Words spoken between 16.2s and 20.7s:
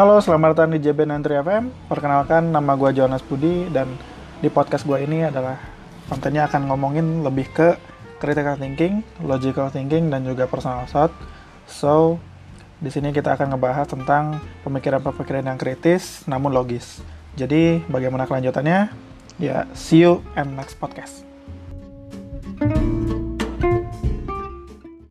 namun logis. Jadi, bagaimana kelanjutannya? Ya, see you and